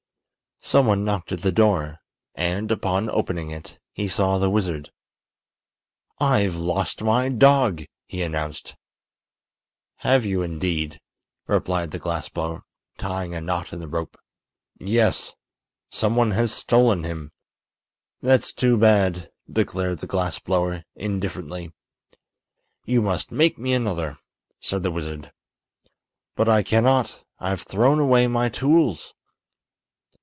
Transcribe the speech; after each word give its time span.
Some 0.63 0.85
one 0.85 1.03
knocked 1.03 1.31
at 1.31 1.41
the 1.41 1.51
door, 1.51 1.97
and, 2.35 2.71
upon 2.71 3.09
opening 3.09 3.49
it, 3.49 3.79
he 3.91 4.07
saw 4.07 4.37
the 4.37 4.49
wizard. 4.49 4.91
"I've 6.19 6.55
lost 6.55 7.01
my 7.01 7.29
dog," 7.29 7.81
he 8.05 8.21
announced. 8.21 8.75
"Have 9.97 10.23
you, 10.23 10.43
indeed?" 10.43 11.01
replied 11.47 11.89
the 11.89 11.97
glass 11.99 12.29
blower 12.29 12.63
tying 12.99 13.33
a 13.33 13.41
knot 13.41 13.73
in 13.73 13.79
the 13.79 13.87
rope. 13.87 14.17
"Yes; 14.79 15.33
some 15.89 16.15
one 16.15 16.29
has 16.31 16.51
stolen 16.53 17.03
him." 17.05 17.31
"That's 18.21 18.53
too 18.53 18.77
bad," 18.77 19.31
declared 19.51 19.97
the 19.97 20.07
glass 20.07 20.37
blower, 20.37 20.83
indifferently. 20.95 21.73
"You 22.85 23.01
must 23.01 23.31
make 23.31 23.57
me 23.57 23.73
another," 23.73 24.19
said 24.59 24.83
the 24.83 24.91
wizard. 24.91 25.33
"But 26.35 26.47
I 26.47 26.61
cannot; 26.61 27.23
I've 27.39 27.63
thrown 27.63 27.99
away 27.99 28.27
my 28.27 28.47
tools." 28.47 29.15